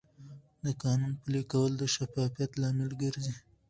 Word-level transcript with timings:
د 0.65 0.67
قانون 0.81 1.13
پلي 1.23 1.41
کول 1.51 1.71
د 1.77 1.83
شفافیت 1.95 2.51
لامل 2.61 2.89
ګرځي. 3.01 3.35